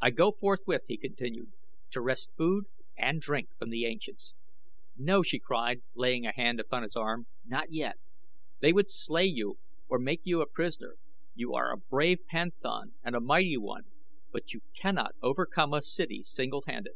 "I 0.00 0.08
go 0.12 0.32
forthwith," 0.32 0.86
he 0.88 0.96
continued, 0.96 1.52
"to 1.90 2.00
wrest 2.00 2.30
food 2.38 2.68
and 2.96 3.20
drink 3.20 3.50
from 3.58 3.68
the 3.68 3.84
ancients." 3.84 4.32
"No," 4.96 5.22
she 5.22 5.38
cried, 5.38 5.82
laying 5.94 6.24
a 6.24 6.32
hand 6.32 6.58
upon 6.58 6.84
his 6.84 6.96
arm, 6.96 7.26
"not 7.44 7.70
yet. 7.70 7.98
They 8.60 8.72
would 8.72 8.88
slay 8.88 9.26
you 9.26 9.58
or 9.88 9.98
make 9.98 10.22
you 10.24 10.42
prisoner. 10.54 10.94
You 11.34 11.52
are 11.52 11.70
a 11.70 11.76
brave 11.76 12.24
panthan 12.26 12.94
and 13.04 13.14
a 13.14 13.20
mighty 13.20 13.58
one, 13.58 13.84
but 14.32 14.54
you 14.54 14.62
cannot 14.74 15.14
overcome 15.22 15.74
a 15.74 15.82
city 15.82 16.22
singlehanded." 16.24 16.94